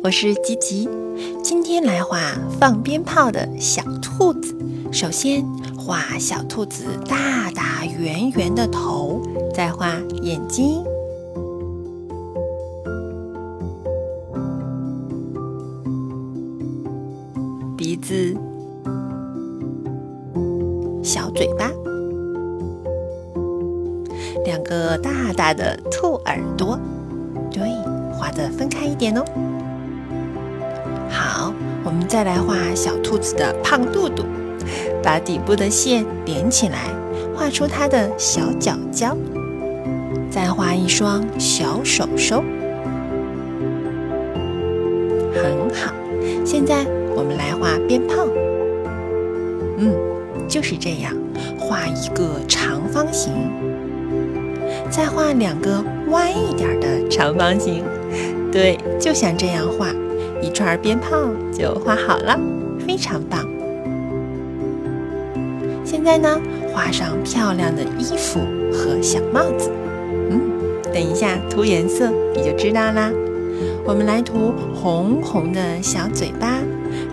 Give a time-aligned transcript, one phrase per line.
[0.00, 0.88] 我是吉吉，
[1.42, 2.20] 今天来画
[2.60, 4.56] 放鞭炮的小兔子。
[4.92, 5.44] 首先
[5.76, 9.20] 画小兔子大大圆圆的头，
[9.52, 10.84] 再画眼睛、
[17.76, 18.36] 鼻子、
[21.02, 21.70] 小嘴巴。
[24.44, 26.78] 两个大大的兔耳朵，
[27.50, 27.62] 对，
[28.12, 29.24] 画的分开一点哦。
[31.88, 34.22] 我们再来画小兔子的胖肚肚，
[35.02, 36.90] 把底部的线连起来，
[37.34, 39.16] 画出它的小脚脚，
[40.30, 42.44] 再画一双小手手，
[45.32, 45.94] 很好。
[46.44, 46.84] 现在
[47.16, 48.16] 我们来画鞭炮，
[49.78, 49.94] 嗯，
[50.46, 51.16] 就是这样，
[51.58, 53.32] 画一个长方形。
[54.90, 57.82] 再画两个弯一点的长方形，
[58.52, 59.90] 对，就像这样画，
[60.40, 62.38] 一串鞭炮就画好了，
[62.78, 63.46] 非常棒。
[65.84, 66.40] 现在呢，
[66.72, 68.40] 画上漂亮的衣服
[68.72, 69.70] 和小帽子。
[70.30, 70.40] 嗯，
[70.92, 73.10] 等一下涂颜色你就知道啦。
[73.84, 76.58] 我们来涂红红的小嘴巴，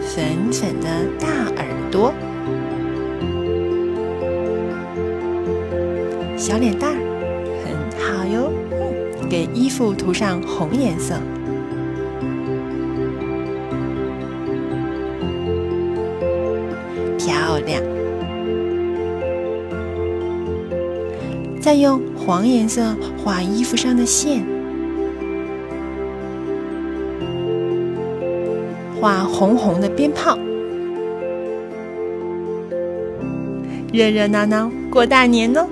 [0.00, 0.88] 粉粉的
[1.20, 2.12] 大耳朵，
[6.36, 6.98] 小脸蛋儿
[7.64, 7.74] 很。
[8.00, 11.14] 好哟，嗯给衣服涂上红颜色，
[17.54, 17.82] 漂亮。
[21.60, 24.44] 再用黄颜色画衣服上的线，
[29.00, 30.36] 画红红的鞭炮，
[33.92, 35.66] 热热闹闹过大年呢。